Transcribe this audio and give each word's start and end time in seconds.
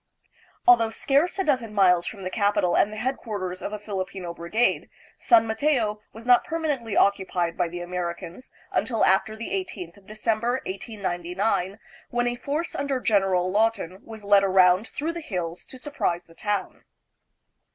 Although 0.67 0.89
scarce 0.89 1.37
a 1.37 1.43
dozen 1.43 1.75
miles 1.75 2.07
from 2.07 2.23
the 2.23 2.31
capital 2.31 2.75
and 2.75 2.91
the 2.91 2.97
headquar 2.97 3.37
ters 3.47 3.61
of 3.61 3.71
a 3.71 3.77
Filipino 3.77 4.33
brigade, 4.33 4.89
San 5.19 5.45
Mateo 5.45 6.01
was 6.11 6.25
not 6.25 6.43
permanently 6.43 6.97
occupied 6.97 7.55
by 7.55 7.67
the 7.67 7.81
Americans 7.81 8.51
until 8.71 9.05
after 9.05 9.35
the 9.37 9.51
18th 9.51 9.97
of 9.97 10.07
Decem 10.07 10.39
ber, 10.39 10.53
1899, 10.65 11.77
when 12.09 12.25
a 12.25 12.35
force 12.35 12.73
under 12.73 12.99
General 12.99 13.51
Lawton 13.51 13.99
was 14.03 14.23
led 14.25 14.43
around 14.43 14.87
through 14.87 15.13
the 15.13 15.21
hills 15.21 15.65
to 15.65 15.77
surprise 15.77 16.25
the 16.25 16.33
town. 16.33 16.83